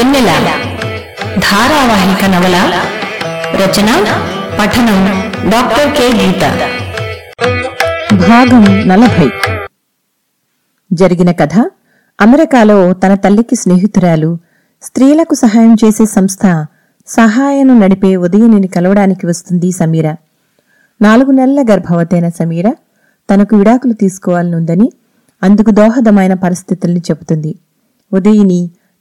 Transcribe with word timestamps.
వెన్నెల. 0.00 0.26
ధారావాహిక 1.38 2.24
నవల 2.24 2.82
రచన 3.54 4.04
పఠనం 4.60 5.32
డాక్టర్ 5.50 5.92
కె. 5.92 6.26
గీత. 6.26 6.40
భాగం 8.28 8.88
నలభై. 8.88 9.30
జరిగిన 10.92 11.30
కథ 11.30 11.70
అమెరికాలో 12.20 12.92
తన 12.92 13.14
తల్లికి 13.14 13.56
స్నేహితురాలు 13.56 14.38
స్త్రీలకు 14.82 15.34
సహాయం 15.34 15.76
చేసే 15.84 16.06
సంస్థ 16.06 16.66
సహాయను 17.06 17.78
నడిపే 17.78 18.16
ఉదయనిని 18.16 18.68
కలవడానికి 18.68 19.26
వస్తుంది 19.26 19.72
సమీర. 19.72 20.14
నాలుగు 21.02 21.30
నెలల 21.30 21.64
గర్భవతైన 21.70 22.28
సమీర 22.28 22.70
తనకు 23.34 23.56
విడాకులు 23.56 23.92
తీసుకోవాలనుందని 23.92 24.92
అందుకు 25.42 25.70
దోహదమైన 25.70 26.34
పరిస్థితుల్ని 26.34 27.00
చెబుతుంది. 27.00 27.54
ఉదయిని 28.12 28.70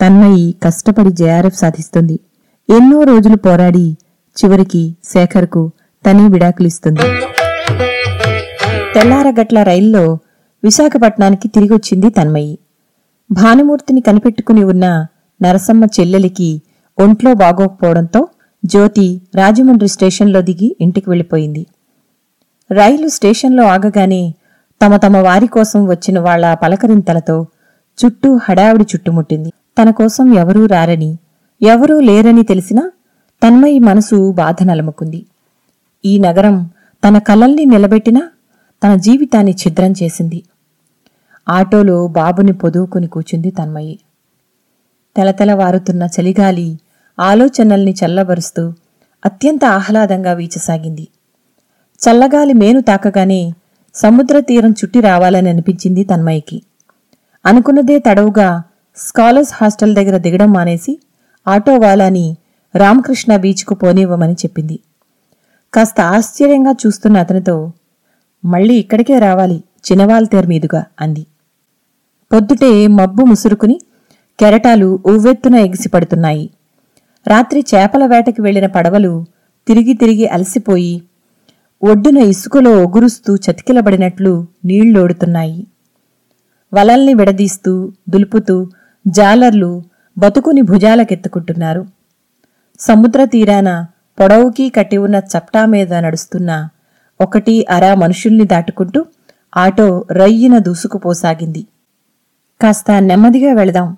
తన్మయి 0.00 0.54
కష్టపడి 0.62 1.10
జేఆర్ఎఫ్ 1.10 1.56
సాధిస్తుంది. 1.56 2.20
ఎన్నో 2.68 3.02
రోజులు 3.02 3.36
పోరాడి 3.36 3.86
చివరికి 4.36 4.96
శేఖర్కు 5.04 5.70
తనే 6.06 6.28
విడాకులిస్తుంది 6.28 7.06
తెల్లారగట్ల 8.94 9.62
రైల్లో 9.62 10.18
విశాఖపట్నానికి 10.64 11.48
తిరిగొచ్చింది 11.48 12.10
తన్మయి. 12.10 12.58
భానుమూర్తిని 13.32 14.00
కనిపెట్టుకుని 14.00 14.64
ఉన్న 14.64 15.06
నరసమ్మ 15.42 15.84
చెల్లెలికి 15.84 16.62
ఒంట్లో 16.98 17.34
బాగోకపోవడంతో 17.34 18.28
జ్యోతి 18.64 19.20
రాజమండ్రి 19.34 19.88
స్టేషన్లో 19.88 20.40
దిగి 20.42 20.76
ఇంటికి 20.80 21.10
వెళ్ళిపోయింది. 21.10 21.66
రైలు 22.70 23.08
స్టేషన్లో 23.08 23.64
ఆగగానే 23.64 24.34
తమ 24.82 24.96
తమ 24.96 25.16
వారి 25.16 25.46
కోసం 25.46 25.88
వచ్చిన 25.88 26.18
వాళ్ళ 26.18 26.54
పలకరింతలతో 26.54 27.46
చుట్టూ 27.98 28.36
హడావిడి 28.36 28.84
చుట్టుముట్టింది. 28.84 29.52
తన 29.78 29.90
కోసం 29.90 30.34
ఎవరూ 30.34 30.66
రారని 30.66 31.18
ఎవరూ 31.62 32.00
లేరని 32.00 32.42
తెలిసినా 32.42 32.90
తన్మయి 33.42 33.78
మనసు 33.78 34.32
బాధ 34.32 34.56
నలముకుంది. 34.62 35.26
ఈ 36.04 36.18
నగరం 36.18 36.70
తన 37.08 37.18
కలల్ని 37.18 37.64
నిలబెట్టినా 37.64 38.22
తన 38.84 38.94
జీవితాన్ని 38.94 39.52
ఛిద్రం 39.52 39.94
చేసింది. 40.02 40.42
ఆటోలో 41.48 42.06
బాబుని 42.06 42.52
పొదువుకుని 42.52 43.06
కూచుంది 43.06 43.50
తన్మయి. 43.50 43.98
తెలతెలవారుతున్న 45.16 46.08
చలిగాలి 46.20 46.78
ఆలోచనల్ని 47.20 47.94
చల్లబరుస్తూ 48.06 48.72
అత్యంత 49.24 49.64
ఆహ్లాదంగా 49.64 50.32
వీచసాగింది. 50.32 51.08
చల్లగాలి 52.02 52.52
మేను 52.52 52.80
తాకగానే 52.80 53.52
సముద్ర 53.94 54.40
తీరం 54.40 54.70
చుట్టి 54.70 55.00
రావాలని 55.00 55.48
అనిపించింది 55.48 56.04
తన్మయికి. 56.04 56.62
అనుకున్నదే 57.46 57.98
తడవుగా 57.98 58.62
స్కాలర్స్ 58.98 59.54
హాస్టల్ 59.54 59.94
దగ్గర 59.94 60.16
దిగడం 60.16 60.52
మానేసి 60.52 60.98
ఆటోవాలాని 61.48 62.36
రామకృష్ణ 62.76 63.36
బీచ్కు 63.36 63.74
పోనివ్వమని 63.74 64.32
చెప్పింది. 64.32 64.80
కాస్త 65.74 66.00
ఆశ్చర్యంగా 66.00 66.72
చూస్తున్న 66.72 67.16
అతనితో 67.16 67.72
మళ్ళీ 68.44 68.74
ఇక్కడికే 68.74 69.18
రావాలి 69.18 69.64
చినవాల్తేర్ 69.86 70.46
మీదుగా 70.46 70.84
అంది. 71.00 71.26
పొద్దుటే 72.32 72.86
మబ్బు 72.86 73.22
ముసురుకుని 73.24 73.80
కెరటాలు 74.40 74.98
ఉవ్వెత్తున 75.06 75.54
ఎగిసిపడుతున్నాయి. 75.54 76.50
రాత్రి 77.26 77.64
చేపల 77.74 78.06
వేటకి 78.06 78.42
వెళ్ళిన 78.42 78.66
పడవలు 78.66 79.24
తిరిగి 79.68 79.94
తిరిగి 79.94 80.28
అలసిపోయి 80.28 81.02
ఒడ్డున 81.82 82.16
ఇసుకలో 82.16 82.82
ఒగురుస్తూ 82.82 83.36
చతికిలబడినట్లు 83.36 84.46
నీళ్ళోడుతున్నాయి. 84.64 85.66
వలల్ని 86.74 87.14
విడదీస్తూ 87.14 87.92
దులుపుతూ 88.08 88.66
జాలర్లు 89.08 89.82
బతుకుని 90.18 90.62
భుజాలకెత్తుకుంటున్నారు. 90.62 91.86
సముద్ర 92.80 93.24
తీరాన 93.24 93.86
పొడవుకి 94.20 94.68
కట్టి 94.68 94.96
ఉన్న 94.96 95.14
చప్టా 95.14 95.66
మీద 95.66 95.94
నడుస్తున్న 95.94 96.68
ఒకటి 97.20 97.66
అరా 97.70 97.94
మనుషుల్ని 97.94 98.46
దాటుకుంటూ 98.46 99.06
ఆటో 99.56 100.06
రయ్యిన 100.12 100.58
దూసుకుపోసాగింది 100.58 101.66
కాస్త 102.62 102.90
నెమ్మదిగా 102.90 103.52
వెళదాం 103.52 103.96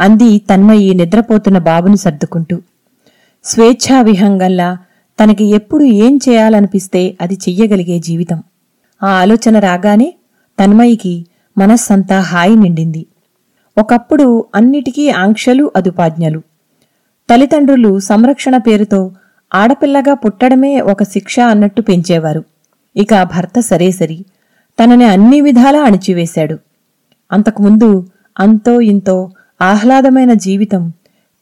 అంది 0.00 0.38
తన్మయి 0.38 0.94
నిద్రపోతున్న 0.94 1.58
బాబుని 1.58 1.96
సర్దుకుంటూ. 1.96 2.60
స్వేచ్ఛా 3.44 4.00
విహంగంలా 4.00 4.78
తనకి 5.22 5.44
ఎప్పుడు 5.44 5.84
ఏం 5.84 6.18
చేయాలనిపిస్తే 6.28 7.16
అది 7.20 7.34
చెయ్యగలిగే 7.34 7.98
జీవితం. 7.98 8.42
ఆ 9.02 9.06
ఆలోచన 9.06 9.58
రాగానే 9.58 10.14
తన్మయికి 10.60 11.26
మనస్సంతా 11.58 12.20
హాయి 12.20 12.56
నిండింది. 12.56 13.06
ఒకప్పుడు 13.78 14.44
అన్నిటికీ 14.54 15.10
ఆంక్షలు 15.10 15.70
అదుపాజ్ఞలు. 15.76 16.38
తల్లిదండ్రులు 17.30 17.98
సంరక్షణ 17.98 18.56
పేరుతో 18.56 19.12
ఆడపిల్లగా 19.54 20.14
పుట్టడమే 20.14 20.80
ఒక 20.80 21.02
శిక్ష 21.02 21.40
అన్నట్టు 21.40 21.82
పెంచేవారు. 21.82 22.44
ఇక 22.96 23.22
భర్త 23.22 23.60
సరేసరి. 23.60 24.24
తనని 24.84 25.04
అన్ని 25.04 25.40
విధాలా 25.40 25.82
అణిచివేశాడు. 25.82 26.58
అంతకుముందు 27.32 28.06
అంతో 28.38 28.80
ఇంతో 28.80 29.30
ఆహ్లాదమైన 29.62 30.32
జీవితం 30.32 30.92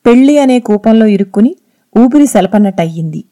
పెళ్ళి 0.07 0.39
అనే 0.39 0.59
కూపంలో 0.59 1.07
ఇరుక్కుని 1.07 1.57
ఊపిరి 1.99 2.27
సెలపన్నట్టయింది. 2.27 3.25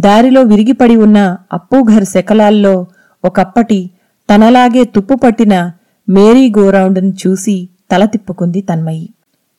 దారిలో 0.00 0.42
విరిగిపడి 0.42 0.96
ఉన్న 0.96 1.36
అప్పుఘర్ 1.52 2.04
శకలాల్లో 2.04 2.86
ఒకప్పటి 3.24 3.90
తనలాగే 4.34 4.84
తుప్పుపట్టిన 4.84 5.72
మేరీ 6.08 6.52
గోరౌండ్ను 6.58 7.12
చూసి 7.26 7.68
తల 7.90 8.04
తిప్పుకుంది 8.04 8.60
తన్మయి. 8.60 9.08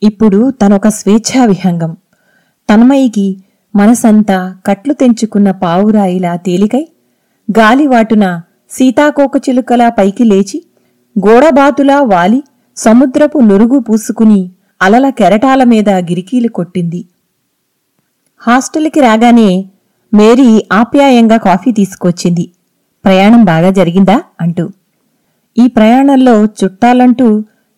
ఇప్పుడు 0.03 0.51
తనొక 0.51 0.87
స్వేచ్ఛా 0.87 1.45
విహంగం 1.45 1.97
తన్మయికి 2.69 3.27
మనసంతా 3.75 4.55
కట్లు 4.65 4.93
తెంచుకున్న 4.93 5.51
పావురాయిలా 5.51 6.35
తేలికై 6.35 6.87
గాలివాటున 7.57 8.41
సీతాకోకచిలుకలా 8.71 9.89
పైకి 9.89 10.23
లేచి 10.23 10.63
గోడబాతులా 11.15 12.01
వాలి 12.01 12.43
సముద్రపు 12.77 13.39
నురుగు 13.39 13.79
పూసుకుని 13.79 14.51
అలల 14.81 15.09
కెరటాల 15.09 15.63
మీద 15.63 15.89
గిరికీలు 15.89 16.47
కొట్టింది. 16.47 17.05
హాస్టల్కి 18.41 18.99
రాగానే 18.99 19.49
మేరీ 20.13 20.63
ఆప్యాయంగా 20.71 21.37
కాఫీ 21.37 21.71
తీసుకొచ్చింది. 21.71 22.51
ప్రయాణం 23.05 23.43
బాగా 23.43 23.69
జరిగిందా 23.69 24.21
అంటూ. 24.41 24.69
ఈ 25.57 25.67
ప్రయాణంలో 25.67 26.43
చుట్టాలంటూ 26.43 27.27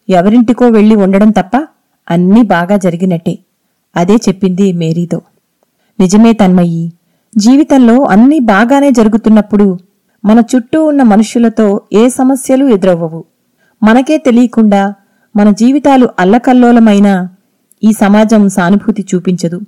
ఎవరింటికో 0.10 0.68
వెళ్ళి 0.68 0.96
ఉండడం 0.96 1.30
తప్ప 1.30 1.68
అన్నీ 2.10 2.42
బాగా 2.42 2.78
జరిగినట్టే. 2.78 3.40
అదే 3.96 4.16
చెప్పింది 4.16 4.74
మేరీతో. 4.74 5.22
నిజమే 6.00 6.34
తన్మయ్యి 6.34 6.94
జీవితంలో 7.38 8.04
అన్నీ 8.04 8.40
బాగానే 8.40 8.92
జరుగుతున్నప్పుడు 8.92 9.80
మన 10.26 10.44
చుట్టూ 10.56 10.86
ఉన్న 10.86 11.04
మనుష్యులతో 11.04 11.82
ఏ 11.94 12.10
సమస్యలు 12.10 12.66
ఎదురవ్వవు. 12.66 13.26
మనకే 13.84 14.18
తెలియకుండా 14.18 14.94
మన 15.36 15.52
జీవితాలు 15.52 16.10
అల్లకల్లోలమైనా 16.20 17.30
ఈ 17.84 17.92
సమాజం 17.92 18.50
సానుభూతి 18.50 19.06
చూపించదు. 19.16 19.62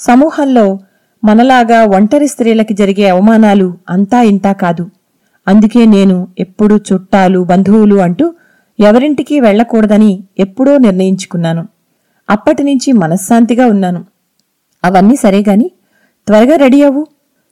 సమూహంలో 0.00 0.78
మనలాగా 1.24 1.84
ఒంటరి 1.84 2.28
స్త్రీలకి 2.28 2.74
జరిగే 2.74 3.08
అవమానాలు 3.08 3.78
అంతా 3.90 4.22
ఇంతా 4.22 4.52
కాదు. 4.52 4.90
అందుకే 5.48 5.84
నేను 5.84 6.28
ఎప్పుడూ 6.38 6.76
చుట్టాలు 6.76 7.44
బంధువులు 7.44 7.94
అంటూ 7.94 8.34
ఎవరింటికి 8.80 9.40
వెళ్ళకూడదని 9.40 10.24
ఎప్పుడో 10.38 10.78
నిర్ణయించుకున్నాను. 10.78 11.68
అప్పటినుంచి 12.30 12.92
మనశ్శాంతిగా 12.92 13.66
ఉన్నాను. 13.66 14.04
అవన్నీ 14.84 15.16
సరేగాని 15.16 15.70
త్వరగా 16.26 16.56
రెడీ 16.56 16.82
అవ్వు. 16.82 17.06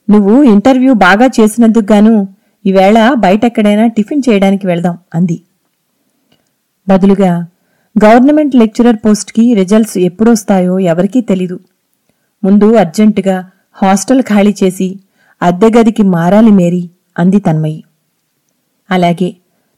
నువ్వు 0.09 0.43
ఇంటర్వ్యూ 0.43 0.93
బాగా 0.93 1.25
చేసినందుకు 1.25 1.93
గాను 1.93 2.27
ఈవేళ 2.65 3.13
బయటెక్కడైనా 3.13 3.87
టిఫిన్ 3.87 4.21
చేయడానికి 4.29 4.67
వెళ్దాం 4.67 4.97
అంది. 5.15 5.41
బదులుగా 6.89 7.47
గవర్నమెంట్ 8.05 8.55
లెక్చరర్ 8.55 8.95
పోస్ట్కి 8.95 9.53
రిజల్ట్స్ 9.53 9.97
ఎప్పుడొస్తాయో 9.97 10.79
ఎవరికీ 10.79 11.21
తెలీదు. 11.21 11.59
ముందు 12.43 12.75
అర్జెంటుగా 12.75 13.49
హాస్టల్ 13.73 14.21
ఖాళీ 14.21 14.55
చేసి 14.63 14.99
అద్దె 15.41 15.69
గదికి 15.79 16.03
మారాలి 16.03 16.51
మేరీ 16.51 16.89
అంది 17.19 17.39
తన్మయి. 17.39 17.83
అలాగే 18.91 19.35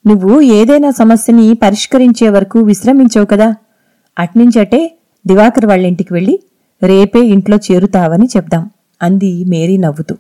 నువ్వు 0.07 0.41
ఏదైనా 0.41 0.89
సమస్యని 0.91 1.53
పరిష్కరించే 1.53 2.29
వరకు 2.29 2.59
విశ్రమించవు 2.59 3.25
కదా. 3.25 3.47
అట్నుంచటే 4.19 4.79
దివాకర్ 5.25 5.65
వాళ్ళ 5.65 5.85
ఇంటికి 5.85 6.13
వెళ్ళి 6.13 6.35
రేపే 6.81 7.19
ఇంట్లో 7.19 7.57
చేరుతావని 7.67 8.27
చెప్దాం 8.37 8.63
అంది 9.01 9.43
మేరీ 9.43 9.77
నవ్వుతూ. 9.77 10.15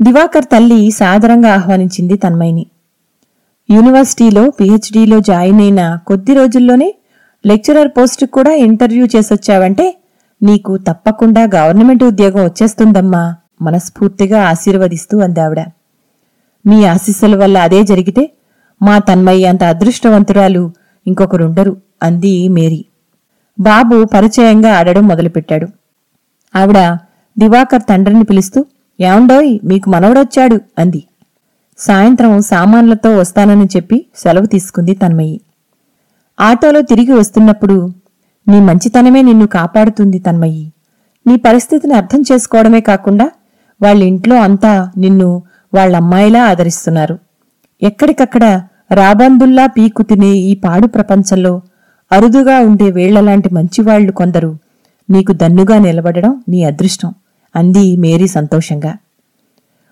దివాకర్ 0.00 0.44
తల్లి 0.44 0.90
సాదరంగా 0.90 1.54
ఆహ్వానించింది 1.54 2.16
తన్మయిని 2.16 2.64
యూనివర్సిటీలో 3.68 4.50
పిహెచ్డీలో 4.50 5.20
జాయిన్ 5.20 5.60
అయిన 5.60 5.82
కొద్ది 6.06 6.34
రోజుల్లోనే 6.34 6.88
లెక్చరర్ 7.44 7.88
పోస్టుకు 7.88 8.32
కూడా 8.32 8.52
ఇంటర్వ్యూ 8.54 9.06
చేసొచ్చావంటే 9.06 9.86
నీకు 10.42 10.76
తప్పకుండా 10.76 11.42
గవర్నమెంట్ 11.54 12.04
ఉద్యోగం 12.04 12.44
వచ్చేస్తుందమ్మా 12.44 13.22
మనస్ఫూర్తిగా 13.62 14.48
ఆశీర్వదిస్తూ 14.48 15.18
అందావిడ. 15.18 15.60
మీ 16.64 16.84
ఆశీస్సుల 16.84 17.36
వల్ల 17.36 17.58
అదే 17.58 17.82
జరిగితే 17.82 18.22
మా 18.82 18.98
తన్మయ్య 18.98 19.46
అంత 19.46 19.64
అదృష్టవంతురాలు 19.64 20.70
ఇంకొకరుండరు 21.06 21.76
అంది 22.02 22.48
మేరీ. 22.48 22.84
బాబు 23.60 24.04
పరిచయంగా 24.04 24.78
ఆడడం 24.78 25.08
మొదలుపెట్టాడు. 25.08 25.68
ఆవిడ 26.54 26.96
దివాకర్ 27.38 27.82
తండ్రిని 27.82 28.24
పిలుస్తూ 28.24 28.66
ఏమండోయ్ 29.00 29.58
మీకు 29.64 29.90
మనవడొచ్చాడు 29.90 30.60
అంది. 30.78 31.04
సాయంత్రం 31.78 32.42
సామాన్లతో 32.42 33.16
వస్తానని 33.16 33.64
చెప్పి 33.64 34.06
సెలవు 34.16 34.46
తీసుకుంది 34.46 34.94
తన్మయ్యి. 34.94 35.40
ఆటోలో 36.40 36.82
తిరిగి 36.82 37.12
వస్తున్నప్పుడు 37.12 37.92
నీ 38.48 38.60
మంచితనమే 38.60 39.22
నిన్ను 39.22 39.46
కాపాడుతుంది 39.46 40.18
తన్మయ్యి. 40.18 40.72
నీ 41.26 41.36
పరిస్థితిని 41.36 41.94
అర్థం 41.94 42.20
చేసుకోవడమే 42.32 42.80
కాకుండా 42.80 43.30
వాళ్ళ 43.82 44.02
ఇంట్లో 44.02 44.36
అంతా 44.36 44.90
నిన్ను 44.96 45.42
వాళ్ళమ్మాయిలా 45.74 46.44
ఆదరిస్తున్నారు. 46.44 47.18
ఎక్కడికక్కడ 47.82 48.44
రాబందుల్లా 48.90 49.66
పీకు 49.66 50.02
తినే 50.02 50.26
ఈ 50.26 50.54
పాడు 50.54 50.86
ప్రపంచంలో 50.86 51.62
అరుదుగా 52.12 52.58
ఉండే 52.60 52.90
వేళ్ళలాంటి 52.90 53.54
మంచివాళ్ళు 53.54 54.12
కొందరు 54.12 54.56
నీకు 55.10 55.32
దన్నుగా 55.32 55.78
నిలబడడం 55.78 56.42
నీ 56.48 56.64
అదృష్టం 56.64 57.14
అంది 57.54 57.96
మేరీ 57.96 58.26
సంతోషంగా. 58.26 58.98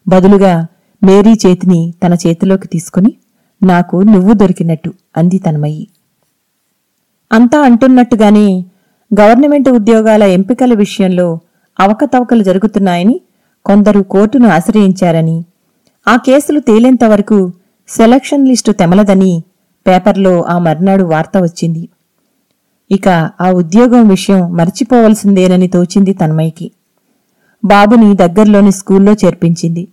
బదులుగా 0.09 0.67
మేరీ 1.03 1.33
చేతిని 1.33 1.93
తన 2.03 2.15
చేతిలోకి 2.15 2.69
తీసుకుని 2.69 3.17
నాకు 3.63 4.03
నువ్వు 4.03 4.33
దొరికినట్టు 4.33 4.95
అంది 5.17 5.39
తనమయ్యి 5.39 5.89
అంతా 7.33 7.63
అంటున్నట్టుగానే 7.63 8.65
గవర్నమెంట్ 9.21 9.69
ఉద్యోగాల 9.69 10.23
ఎంపికల 10.23 10.75
విషయంలో 10.75 11.41
అవకతవకలు 11.81 12.43
జరుగుతున్నాయని 12.43 13.21
కొందరు 13.67 14.03
కోర్టును 14.03 14.49
ఆశ్రయించారని 14.49 15.45
ఆ 16.09 16.17
కేసులు 16.17 16.59
తేలేంతవరకు 16.59 17.53
సెలక్షన్ 17.97 18.49
లిస్టు 18.49 18.73
తెమలదని 18.73 19.43
పేపర్లో 19.87 20.43
ఆ 20.43 20.59
మర్నాడు 20.59 21.05
వార్త 21.05 21.39
వచ్చింది. 21.39 21.89
ఇక 22.91 23.09
ఆ 23.41 23.51
ఉద్యోగం 23.51 24.09
విషయం 24.09 24.57
మర్చిపోవలసిందేనని 24.57 25.69
తోచింది 25.69 26.13
తన్మయ్యకి. 26.13 26.71
బాబుని 27.65 28.17
దగ్గర్లోని 28.17 28.73
స్కూల్లో 28.73 29.13
చేర్పించింది. 29.13 29.89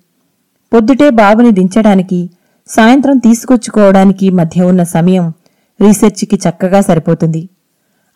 పొద్దుటే 0.73 1.09
బాబుని 1.09 1.51
దించడానికి 1.51 2.29
సాయంత్రం 2.67 3.17
తీసుకొచ్చుకోవడానికి 3.17 4.29
మధ్య 4.29 4.63
ఉన్న 4.63 4.83
సమయం 4.83 5.33
రీసెర్చ్కి 5.81 6.39
చక్కగా 6.49 6.81
సరిపోతుంది. 6.81 7.49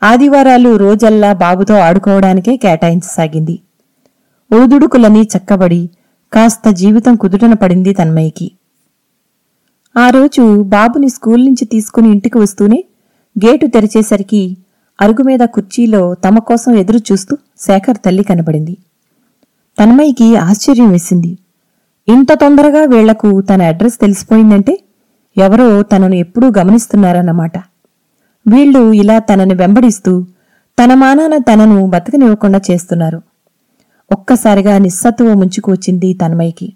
ఆదివారాలు 0.03 0.77
రోజల్లా 0.77 1.33
బాబుతో 1.33 1.75
ఆడుకోవడానికే 1.77 2.57
కేటాయించసాగింది. 2.57 3.59
ఒడుదుడుకులని 4.53 5.21
చక్కబడి 5.21 5.89
కాస్త 6.33 6.69
జీవితం 6.69 7.15
కుదుటన 7.15 7.53
పడింది 7.53 7.93
తన్మయ్యకి. 7.93 8.51
ఆ 9.97 10.09
రోజు 10.09 10.63
బాబుని 10.63 11.09
స్కూల్ 11.09 11.45
నుంచి 11.45 11.65
తీసుకుని 11.65 12.09
ఇంటికి 12.09 12.37
వస్తూనే 12.37 12.83
గేటు 13.45 13.65
తెరిచేసరికి 13.65 14.57
అరుగు 15.01 15.23
మీద 15.23 15.39
కుర్చీలో 15.39 16.13
తమ 16.13 16.39
కోసం 16.39 16.75
ఎదురు 16.75 16.97
చూస్తూ 16.97 17.37
శేఖర్ 17.59 17.97
తల్లి 18.05 18.23
కనబడింది. 18.23 18.77
తన్మయ్యకి 19.79 20.35
ఆశ్చర్యం 20.35 20.89
వేసింది. 20.89 21.37
ఇంత 22.07 22.33
తొందరగా 22.33 22.85
వీళ్ళకు 22.85 23.41
తన 23.41 23.61
అడ్రస్ 23.61 23.99
తెలిసిపోయిందంటే 23.99 24.83
ఎవరో 25.37 25.83
తనను 25.83 26.15
ఎప్పుడూ 26.15 26.47
గమనిస్తున్నారన్నమాట. 26.47 27.57
వీళ్ళు 28.47 28.93
ఇలా 28.93 29.19
తనని 29.19 29.53
వెంబడిస్తూ 29.53 30.25
తన 30.83 30.93
మానాన 30.93 31.37
తనను 31.37 31.87
బతకనివ్వకుండా 31.87 32.61
చేస్తున్నారు. 32.71 33.21
ఒక్కసారిగా 34.11 34.77
నిస్సత్తువ 34.77 35.33
ముంచుకు 35.33 35.71
వచ్చింది 35.71 36.13
తన్మయ్యకి. 36.13 36.73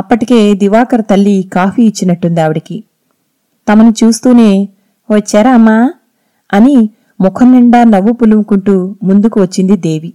అప్పటికే 0.00 0.54
దివాకర్ 0.54 1.04
తల్లి 1.10 1.50
కాఫీ 1.52 1.82
ఇచ్చినట్టుంది 1.82 2.40
ఆవిడికి. 2.40 2.76
తమని 3.68 3.92
చూస్తూనే 4.00 4.50
వచ్చారా 5.08 5.54
అమ్మా? 5.54 5.76
అని 6.52 6.76
ముఖం 7.20 7.52
నిండా 7.52 7.84
నవ్వు 7.84 8.12
పులుముకుంటూ 8.12 8.74
ముందుకు 9.02 9.40
వచ్చింది 9.40 9.76
దేవి. 9.76 10.10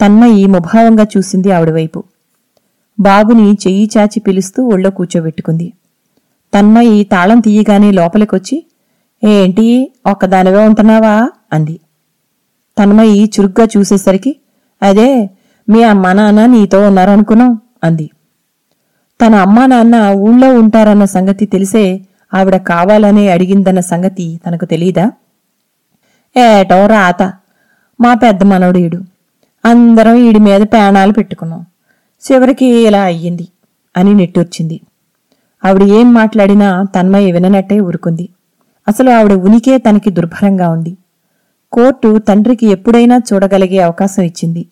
తన్మయి 0.00 0.46
ముభావంగా 0.46 1.06
చూసింది 1.16 1.50
ఆవిడవైపు 1.50 2.00
బాబుని 3.00 3.52
చెయ్యి 3.52 3.90
చాచి 3.96 4.20
పిలుస్తూ 4.20 4.68
ఒళ్ళో 4.68 4.90
కూర్చోబెట్టుకుంది. 4.90 5.72
తన్మయి 6.52 7.04
తాళం 7.04 7.40
తీయగానే 7.40 7.90
లోపలికొచ్చి 7.92 8.56
ఏంటి 9.24 9.66
ఒక్కదానివే 10.06 10.66
ఉంటున్నావా? 10.66 11.14
అంది. 11.52 11.76
తన్మయి 12.78 13.24
చురుగ్గా 13.24 13.68
చూసేసరికి 13.76 14.32
అదే 14.82 15.08
మీ 15.68 15.82
అమ్మా 15.82 16.12
నాన్న 16.12 16.46
నీతో 16.46 16.86
ఉన్నారనుకున్నాం 16.86 17.52
అంది. 17.84 18.06
తన 19.20 19.34
అమ్మా 19.34 19.66
నాన్న 19.66 20.10
ఊళ్ళో 20.16 20.54
ఉంటారన్న 20.54 21.04
సంగతి 21.04 21.46
తెలిసే 21.46 22.00
ఆవిడ 22.34 22.56
కావాలనే 22.56 23.28
అడిగిందన్న 23.28 23.80
సంగతి 23.80 24.40
తనకు 24.46 24.64
తెలీదా? 24.64 25.12
ఏటో 26.36 26.86
రాత 26.86 27.32
మా 28.00 28.14
పెద్ద 28.14 28.42
మనవడు 28.44 28.78
ఈడు 28.78 29.00
అందరం 29.64 30.14
ఈడి 30.14 30.38
మీద 30.38 30.60
పేణాలు 30.60 31.12
పెట్టుకున్నాం. 31.12 31.62
చివరికి 32.22 32.66
ఇలా 32.66 33.02
అయ్యింది 33.02 33.48
అని 33.96 34.14
నిట్టూర్చింది. 34.14 34.80
ఆవిడ 35.64 35.82
ఏం 35.82 36.14
మాట్లాడినా 36.14 36.82
తన్మయ్య 36.82 37.32
విననట్టే 37.32 37.80
ఊరుకుంది. 37.80 38.28
అసలు 38.88 39.10
ఆవిడ 39.10 39.32
ఉనికే 39.32 39.78
తనకి 39.78 40.10
దుర్భరంగా 40.10 40.68
ఉంది. 40.70 40.96
కోర్టు 41.72 42.18
తండ్రికి 42.18 42.66
ఎప్పుడైనా 42.66 43.20
చూడగలిగే 43.32 43.78
అవకాశం 43.78 44.22
ఇచ్చింది. 44.22 44.68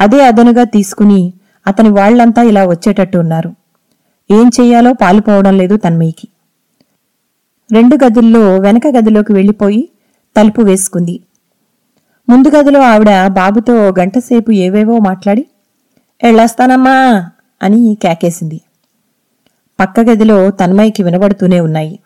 అదే 0.00 0.26
అదనుగా 0.26 0.64
తీసుకుని 0.64 1.34
అతని 1.66 1.88
వాళ్ళంతా 1.88 2.42
ఇలా 2.42 2.64
వచ్చేటట్టు 2.66 3.18
ఉన్నారు. 3.18 3.63
ఏం 4.30 4.50
చెయ్యాలో 4.60 4.92
పాలుపోవడం 4.92 5.58
లేదు 5.58 5.76
తన్మయ్యకి. 5.76 6.28
రెండు 7.72 7.98
గదుల్లో 8.04 8.58
వెనక 8.58 8.82
గదిలోకి 8.86 9.32
వెళ్ళిపోయి 9.32 9.88
తలుపు 10.36 10.60
వేసుకుంది. 10.62 11.20
ముందు 12.28 12.48
గదిలో 12.48 12.80
ఆవిడ 12.80 13.26
బాబుతో 13.26 13.74
గంటసేపు 13.74 14.50
ఏవేవో 14.50 14.98
మాట్లాడి 14.98 15.46
ఎళ్ళొస్తానమ్మా 16.24 17.30
అని 17.62 17.98
కేకేసింది. 18.02 18.60
పక్క 19.80 20.00
గదిలో 20.00 20.50
తన్మయ్యకి 20.50 21.02
వినబడుతూనే 21.02 21.60
ఉన్నాయి. 21.60 21.98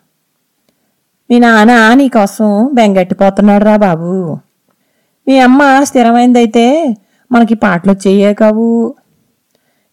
మీ 1.31 1.39
నాన్న 1.39 1.93
నీకోసం 1.93 2.69
బెంగట్టిపోతున్నాడురా 2.73 3.77
బాబు. 3.77 4.37
మీ 5.27 5.39
అమ్మ 5.39 5.83
స్థిరమైందైతే 5.83 6.95
మనకి 7.31 7.53
పాటలు 7.53 7.93
చెయ్యే 8.07 8.33
కావు. 8.33 8.95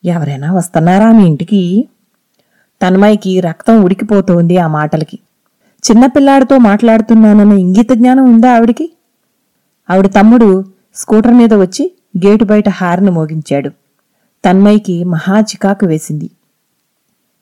ఎవరైనా 0.04 0.52
వస్తున్నారా 0.52 1.12
మీ 1.12 1.26
ఇంటికి? 1.26 1.88
తన్మయ్యకి 2.82 3.40
రక్తం 3.40 3.82
ఉడికిపోతోంది 3.82 4.56
ఆ 4.56 4.66
మాటలకి. 4.66 5.18
చిన్నపిల్లాడితో 5.84 6.58
మాట్లాడుతున్నానన్న 6.58 7.52
ఇంగిత 7.52 7.92
జ్ఞానం 7.92 8.24
ఉందా 8.34 8.54
ఆవిడికి? 8.56 8.92
ఆవిడ 9.90 10.06
తమ్ముడు 10.06 10.64
స్కూటర్ 10.94 11.34
మీద 11.34 11.54
వచ్చి 11.54 11.92
గేటు 12.26 12.44
బయట 12.44 12.68
హార్న్ 12.68 13.10
మోగించాడు. 13.10 13.70
తన్మయ్యకి 14.44 15.04
మహా 15.04 15.40
చికాకు 15.40 15.86
వేసింది. 15.86 16.30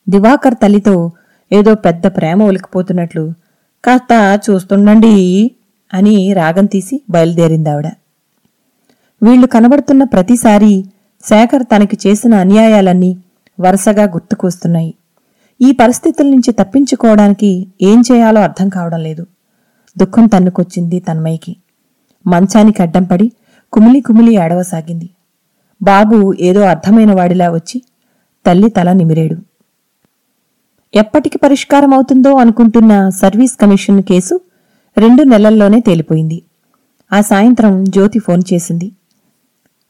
దివాకర్ 0.09 0.55
తల్లితో 0.55 1.13
ఏదో 1.53 1.75
పెద్ద 1.75 2.07
ప్రేమ 2.07 2.43
ఒలికిపోతున్నట్లు 2.43 3.33
కాస్త 3.85 4.41
చూస్తుండండి 4.51 5.51
అని 5.95 6.33
రాగం 6.33 6.67
తీసి 6.67 7.03
బయలుదేరిందావిడ 7.11 7.87
వీళ్ళు 9.23 9.47
కనబడుతున్న 9.47 10.05
ప్రతిసారి 10.05 10.85
శేఖర్ 11.25 11.63
తనకి 11.63 11.99
చేసిన 12.07 12.35
అన్యాయాలన్నీ 12.35 13.19
వరుసగా 13.61 14.05
గుర్తుకొస్తున్నాయి. 14.05 14.95
ఈ 15.63 15.73
పరిస్థితుల 15.73 16.27
నుంచి 16.27 16.53
తప్పించుకోవడానికి 16.53 17.67
ఏం 17.83 18.03
చేయాలో 18.13 18.41
అర్థం 18.41 18.69
కావడం 18.69 19.01
లేదు. 19.01 19.27
దుఃఖం 19.99 20.27
తన్నుకొచ్చింది 20.27 21.01
తన్మయ్యకి. 21.01 21.57
మంచానికి 22.27 22.83
అడ్డం 22.83 23.05
పడి 23.05 23.33
కుమిలి 23.73 24.01
కుమిలి 24.01 24.35
ఏడవసాగింది. 24.35 25.11
బాబు 25.83 26.35
ఏదో 26.41 26.61
అర్థమైన 26.61 27.13
వాడిలా 27.13 27.51
వచ్చి 27.51 27.83
తల్లి 28.47 28.71
తల 28.71 28.93
నిమిరేడు. 28.93 29.37
ఎప్పటికి 30.95 31.39
పరిష్కారం 31.39 31.95
అవుతుందో 31.95 32.35
అనుకుంటున్న 32.35 33.09
సర్వీస్ 33.09 33.57
కమిషన్ 33.57 34.03
కేసు 34.03 34.41
రెండు 34.99 35.23
నెలల్లోనే 35.23 35.81
తేలిపోయింది. 35.81 36.43
ఆ 37.13 37.21
సాయంత్రం 37.21 37.85
జ్యోతి 37.85 38.19
ఫోన్ 38.19 38.43
చేసింది. 38.53 38.93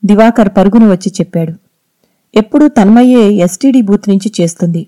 దివాకర్ 0.04 0.48
పరుగును 0.56 0.90
వచ్చి 0.90 1.12
చెప్పాడు. 1.20 1.52
ఎప్పుడూ 2.34 2.68
తన్మయ్యే 2.68 3.30
ఎస్టీడీ 3.30 3.82
బూత్ 3.82 4.08
నుంచి 4.08 4.32
చేస్తుంది. 4.40 4.86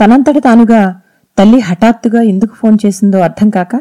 తనంతట 0.00 0.38
తానుగా 0.38 1.00
తల్లి 1.38 1.58
హఠాత్తుగా 1.58 2.22
ఎందుకు 2.22 2.54
ఫోన్ 2.54 2.78
చేసిందో 2.86 3.18
అర్థం 3.18 3.50
కాక 3.50 3.76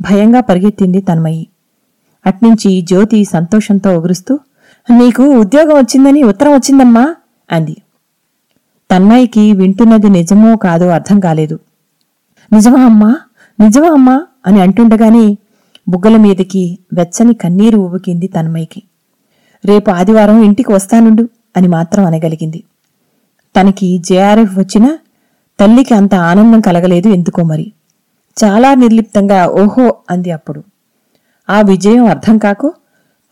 భయంగా 0.00 0.40
పరిగెత్తింది 0.40 1.00
తన్మయ్యి 1.00 1.48
అట్నుంచి 2.26 2.80
జ్యోతి 2.80 3.24
సంతోషంతో 3.24 3.90
ఒగురుస్తూ 3.96 4.38
నీకు 4.90 5.22
ఉద్యోగం 5.22 5.76
వచ్చిందని 5.76 6.22
ఉత్తరం 6.22 6.52
వచ్చిందమ్మా 6.52 7.16
అంది. 7.50 7.76
తన్మయ్యకి 8.90 9.52
వింటున్నది 9.52 10.08
నిజమో 10.08 10.56
కాదో 10.56 10.88
అర్థం 10.88 11.20
కాలేదు. 11.20 11.56
నిజమా 12.52 12.80
అమ్మా 12.84 13.10
నిజమా 13.60 13.88
అమ్మా 13.88 14.16
అని 14.46 14.60
అంటుండగానే 14.60 15.38
బుగ్గల 15.88 16.16
మీదకి 16.16 16.78
వెచ్చని 16.92 17.34
కన్నీరు 17.34 17.78
ఊబుకింది 17.78 18.26
తన్మయ్యకి 18.26 18.82
రేపు 19.64 19.90
ఆదివారం 19.90 20.42
ఇంటికి 20.42 20.72
వస్తానుండు 20.72 21.28
అని 21.56 21.68
మాత్రం 21.68 22.04
అనగలిగింది. 22.04 22.64
తనకి 23.54 23.98
జేఆర్ఎఫ్ 23.98 24.58
వచ్చినా 24.58 24.90
తల్లికి 25.60 25.94
అంత 25.94 26.14
ఆనందం 26.14 26.60
కలగలేదు 26.60 27.08
ఎందుకో 27.08 27.42
మరి? 27.42 27.72
చాలా 28.44 28.74
నిర్లిప్తంగా 28.74 29.46
ఓహో 29.46 29.94
అంది 30.10 30.30
అప్పుడు. 30.30 30.64
ఆ 31.50 31.60
విజయం 31.60 32.06
అర్థం 32.06 32.38
కాకు? 32.38 32.74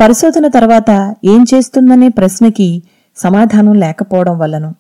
పరిశోధన 0.01 0.49
తర్వాత 0.49 1.15
ఏం 1.25 1.45
చేస్తుందనే 1.55 2.09
ప్రశ్నకి 2.09 2.83
సమాధానం 3.17 3.75
లేకపోవడం 3.75 4.39
వల్లను. 4.39 4.75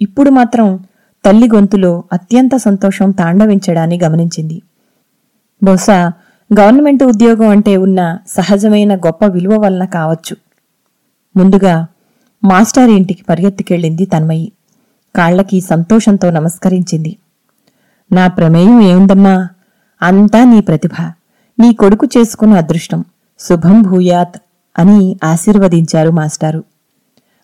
ఇప్పుడు 0.00 0.30
మాత్రం 0.30 0.84
తల్లి 1.24 1.48
గొంతులో 1.54 2.04
అత్యంత 2.12 2.56
సంతోషం 2.56 3.10
తాండవించడాన్ని 3.10 4.00
గమనించింది. 4.04 4.62
బహుశా 5.62 6.12
గవర్నమెంట్ 6.60 7.04
ఉద్యోగం 7.04 7.48
అంటే 7.48 7.76
ఉన్న 7.76 8.18
సహజమైన 8.28 8.96
గొప్ప 8.96 9.24
విలువ 9.24 9.56
వలన 9.60 9.84
కావచ్చు. 9.84 10.36
ముందుగా 11.36 11.86
మాస్టర్ 12.44 12.90
ఇంటికి 12.90 13.22
పరిగెత్తుకెళ్ళింది 13.22 14.04
తన్మయి. 14.04 14.52
కాళ్ళకి 15.16 15.60
సంతోషంతో 15.60 16.30
నమస్కరించింది. 16.30 17.16
నా 18.12 18.26
ప్రమేయం 18.26 18.80
ఏముందమ్మా? 18.80 19.48
అంతా 20.02 20.44
నీ 20.44 20.60
ప్రతిభ. 20.60 20.90
నీ 21.60 21.74
కొడుకు 21.74 22.06
చేసుకున్న 22.18 22.54
అదృష్టం. 22.54 23.04
శుభం 23.38 23.82
భూయాత్ 23.82 24.40
అని 24.78 25.16
ఆశీర్వదించారు 25.24 26.10
మాస్టారు. 26.10 26.64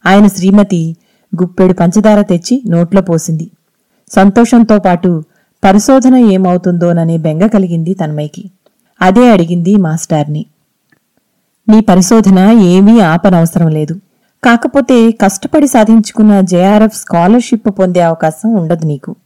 ఆయన 0.06 0.26
శ్రీమతి 0.26 0.96
గుప్పెడు 1.42 1.72
పంచదార 1.72 2.22
తెచ్చి 2.22 2.62
నోట్లో 2.66 3.02
పోసింది. 3.02 3.50
సంతోషంతో 4.10 4.78
పాటు 4.78 5.25
పరిశోధన 5.64 6.16
ఏమవుతుందోననే 6.16 7.16
బెంగ 7.16 7.46
కలిగింది 7.46 7.94
తన్మయ్యకి. 7.94 8.50
అదే 9.02 9.30
అడిగింది 9.32 9.76
మాస్టార్ని. 9.76 10.46
నీ 11.68 11.80
పరిశోధన 11.80 12.38
ఏమీ 12.62 13.00
ఆపనవసరం 13.00 13.68
లేదు. 13.68 14.00
కాకపోతే 14.45 15.11
కష్టపడి 15.11 15.66
సాధించుకున్న 15.66 16.40
జేఆర్ఎఫ్ 16.40 16.97
స్కాలర్షిప్ 16.97 17.71
పొందే 17.78 18.00
అవకాశం 18.00 18.54
ఉండదు 18.54 18.87
నీకు. 18.87 19.16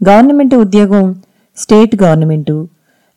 గవర్నమెంట్ 0.00 0.54
ఉద్యోగం 0.54 1.04
state 1.56 2.02
government 2.02 2.68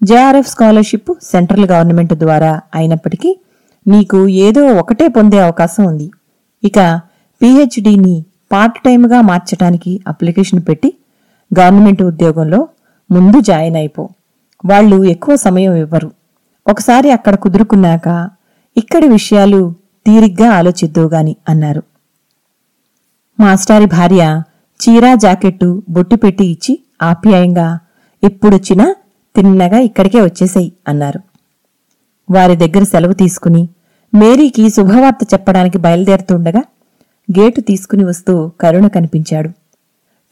JRF 0.04 0.48
scholarship 0.48 1.12
central 1.24 1.66
government 1.66 2.14
ద్వారా 2.14 2.62
అయినప్పటికీ 2.76 3.40
నీకు 3.88 4.28
ఏదో 4.28 4.68
ఒకటే 4.68 5.08
పొందే 5.08 5.40
అవకాశం 5.40 5.84
ఉంది. 5.86 6.12
ఇక 6.64 7.02
పీహెచ్డీని 7.42 8.26
పార్ట్ 8.52 8.80
టైంగా 8.86 9.22
మార్చటానికి 9.22 10.02
అప్లికేషన్ 10.08 10.62
పెట్టి 10.70 10.94
గవర్నమెంట్ 11.60 12.04
ఉద్యోగంలో 12.04 12.68
ముందు 13.12 13.40
జాయిన్ 13.40 13.76
అయిపో. 13.76 14.10
వాళ్ళు 14.66 15.04
ఎక్కువ 15.04 15.36
సమయం 15.36 15.76
ఇవ్వరు. 15.76 16.12
ఒకసారి 16.68 17.12
అక్కడ 17.12 17.36
కుదురుకున్నాక 17.36 18.30
ఇక్కడి 18.78 19.08
విషయాలు 19.08 19.85
తీరిగ్గా 20.06 20.52
ఆలోచిద్దువుగాని 20.52 21.36
అన్నారు. 21.50 21.84
మాస్టారి 23.40 23.86
భార్య 23.86 24.42
చీరా 24.80 25.16
జాకెట్టు 25.16 25.84
బొట్టు 25.90 26.16
పెట్టి 26.16 26.46
ఇచ్చి 26.46 26.80
ఆప్యాయంగా 27.02 27.80
ఎప్పుడొచ్చినా 28.24 28.96
తిన్నగా 29.36 29.80
ఇక్కడికే 29.80 30.22
వచ్చేసేయి 30.22 30.74
అన్నారు. 30.88 31.20
వారి 32.30 32.56
దగ్గర 32.56 32.84
సెలవు 32.84 33.14
తీసుకుని 33.14 33.70
మేరీకి 34.16 34.70
శుభవార్త 34.70 35.34
చెప్పడానికి 35.34 35.78
బయలుదేరుతుండగా 35.78 36.62
గేటు 37.40 37.62
తీసుకుని 37.62 38.04
వస్తూ 38.04 38.52
కరుణ 38.62 38.88
కనిపించాడు. 38.88 39.50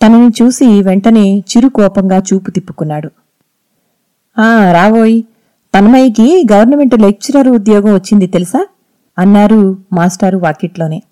తనని 0.01 0.30
చూసి 0.42 0.84
వెంటనే 0.84 1.39
చిరు 1.39 1.70
కోపంగా 1.70 2.18
చూపు 2.18 2.51
తిప్పుకున్నాడు. 2.51 3.12
ఆ 4.38 4.72
రావోయ్ 4.72 5.24
తన్మయ్యకి 5.75 6.48
గవర్నమెంట్ 6.51 7.00
లెక్చరర్ 7.00 7.48
ఉద్యోగం 7.48 7.94
వచ్చింది 7.94 8.27
తెలుసా? 8.27 8.68
అన్నారు 9.20 9.77
మాస్టారు 9.93 10.38
వాకిట్లోనే. 10.38 11.03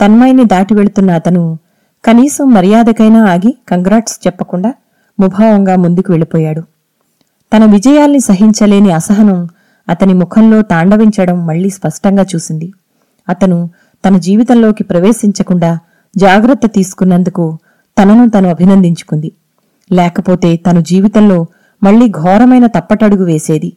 తన్మయ్యని 0.00 0.44
దాటి 0.44 0.74
వెళుతున్న 0.74 1.10
అతను 1.10 1.58
కనీసం 2.04 2.50
మర్యాదకైనా 2.50 3.24
ఆగి 3.32 3.58
కంగ్రాట్స్ 3.68 4.20
చెప్పకుండా 4.26 4.74
ముభావంగా 5.20 5.76
ముందుకు 5.76 6.12
వెళ్ళిపోయాడు. 6.12 6.60
తన 7.52 7.64
విజయాల్ని 7.64 8.20
సహించలేని 8.20 8.92
అసహనం 8.92 9.48
అతని 9.88 10.14
ముఖంలో 10.14 10.62
తాండవించడం 10.62 11.46
మళ్ళీ 11.46 11.70
స్పష్టంగా 11.70 12.26
చూసింది. 12.34 12.72
అతను 13.28 13.70
తన 14.04 14.16
జీవితంలోకి 14.16 14.84
ప్రవేశించకుండా 14.84 15.78
జాగ్రత్త 16.16 16.66
తీసుకున్నందుకు 16.66 17.58
తనను 18.02 18.30
తను 18.30 18.48
అభినందించుకుంది. 18.48 19.32
లేకపోతే 19.92 20.56
తను 20.56 20.80
జీవితంలో 20.80 21.46
మళ్ళీ 21.82 22.08
ఘోరమైన 22.08 22.66
తప్పటడుగు 22.66 23.24
వేసేది. 23.24 23.72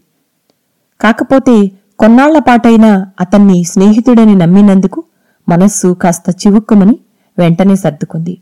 కాకపోతే 1.02 1.72
కొన్నాళ్ళపాటైనా 2.00 3.12
అతన్ని 3.22 3.64
స్నేహితుడని 3.64 4.36
నమ్మినందుకు 4.36 5.04
మనస్సు 5.50 5.94
కాస్త 5.94 6.24
చివుక్కుమని 6.30 7.00
వెంటనే 7.40 7.76
సర్దుకుంది. 7.76 8.38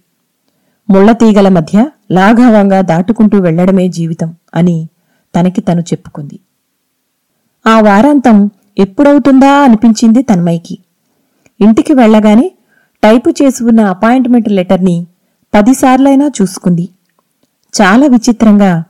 ముళ్ళతీగల 0.90 1.48
మధ్య 1.48 1.90
లాఘవంగా 2.12 2.82
దాటుకుంటూ 2.82 3.38
వెళ్ళడమే 3.40 3.88
జీవితం 3.88 4.36
అని 4.56 4.88
తనకి 5.36 5.62
తను 5.62 5.82
చెప్పుకుంది. 5.82 6.40
ఆ 7.68 7.80
వారాంతం 7.80 8.50
ఎప్పుడవుతుందా 8.78 9.52
అనిపించింది 9.52 10.22
తన్మయ్యకి. 10.22 10.78
ఇంటికి 11.62 11.94
వెళ్ళగానే 11.94 12.52
టైపు 13.04 13.30
చేసి 13.30 13.64
ఉన్న 13.64 13.82
అపాయింట్మెంట్ 13.82 14.50
లెటర్ని 14.50 15.08
పదిసార్లైనా 15.54 16.32
చూసుకుంది. 16.42 16.90
చాలా 17.82 18.08
విచిత్రంగా 18.08 18.84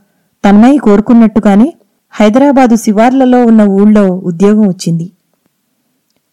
తన్మయ్య 0.46 0.78
కోరుకున్నట్టుగానే 0.78 1.74
హైదరాబాదు 2.14 2.76
శివార్లలో 2.76 3.46
ఉన్న 3.46 3.62
ఊళ్ళో 3.64 4.06
ఉద్యోగం 4.08 4.68
వచ్చింది. 4.68 5.12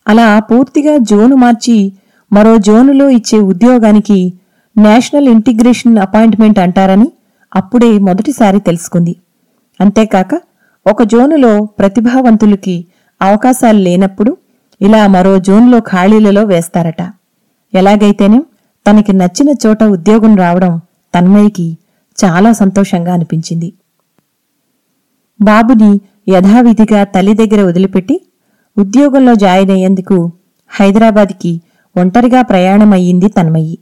అలా 0.09 0.41
పూర్తిగా 0.41 0.97
జోను 0.97 1.37
మార్చి 1.37 1.93
మరో 2.33 2.57
జోనులో 2.59 3.11
ఇచ్చే 3.11 3.39
ఉద్యోగానికి 3.39 4.33
నేషనల్ 4.79 5.29
ఇంటిగ్రేషన్ 5.29 5.99
అపాయింట్మెంట్ 5.99 6.59
అంటారని 6.59 7.09
అప్పుడే 7.55 7.99
మొదటిసారి 7.99 8.61
తెలుసుకుంది. 8.61 9.17
అంతేకాక 9.81 10.41
ఒక 10.87 11.03
జోనులో 11.03 11.65
ప్రతిభావంతులకి 11.65 12.87
అవకాశాలు 13.23 13.79
లేనప్పుడు 13.79 14.37
ఇలా 14.81 15.07
మరో 15.07 15.39
జోన్లో 15.39 15.81
ఖాళీలలో 15.81 16.45
వేస్తారట. 16.45 17.03
ఎలాగైతేనేం 17.75 18.45
తనకి 18.87 19.13
నచ్చిన 19.13 19.51
చోట 19.67 19.83
ఉద్యోగం 19.85 20.37
రావడం 20.37 20.81
తన్మయ్యకి 21.15 21.79
చాలా 22.19 22.53
సంతోషంగా 22.53 23.13
అనిపించింది. 23.13 23.75
బాబుని 25.43 25.93
యథావిధిగా 26.29 27.05
తల్లి 27.05 27.35
దగ్గర 27.35 27.61
వదిలిపెట్టి 27.63 28.17
ఉద్యోగంలో 28.77 29.35
జాయిన్ 29.35 29.71
అయ్యేందుకు 29.71 30.17
హైదరాబాద్కి 30.71 31.53
ఒంటరిగా 31.97 32.43
ప్రయాణమయ్యింది 32.43 33.29
తన్మయ్యి. 33.29 33.77